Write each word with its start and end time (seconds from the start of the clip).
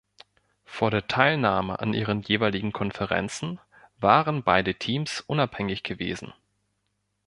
Vor 0.65 0.89
der 0.89 1.05
Teilnahme 1.07 1.77
an 1.79 1.93
ihren 1.93 2.23
jeweiligen 2.23 2.71
Konferenzen 2.71 3.59
waren 3.99 4.41
beide 4.41 4.73
Teams 4.73 5.21
unabhängig 5.27 5.83
gewesen. 5.83 6.33